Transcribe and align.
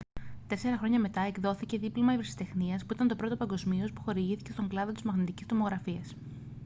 τέσσερα 0.47 0.77
χρόνια 0.77 0.99
μετά 0.99 1.21
εκδόθηκε 1.21 1.77
δίπλωμα 1.77 2.11
ευρεσιτεχνίας 2.13 2.85
που 2.85 2.93
ήταν 2.93 3.07
το 3.07 3.15
πρώτο 3.15 3.37
παγκοσμίως 3.37 3.91
που 3.93 4.01
χορηγήθηκε 4.01 4.51
στον 4.51 4.67
κλάδο 4.67 4.91
της 4.91 5.01
μαγνητικής 5.03 5.45
τομογραφίας 5.47 6.15